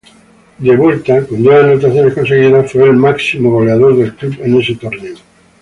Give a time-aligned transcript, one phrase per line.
[0.57, 5.15] Vuelto, con diez anotaciones conseguidas, fue el máximo goleador del club en ese torneo.